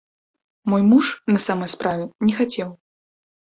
[0.71, 1.05] Мой муж,
[1.35, 2.73] на самай справе, не хацеў.